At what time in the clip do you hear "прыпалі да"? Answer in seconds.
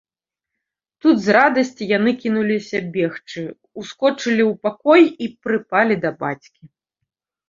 5.45-6.11